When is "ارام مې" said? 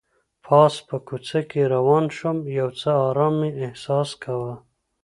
3.07-3.49